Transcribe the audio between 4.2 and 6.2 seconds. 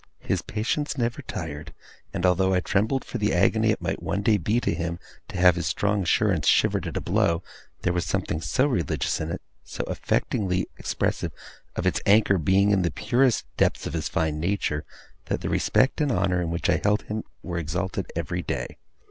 day be to him to have his strong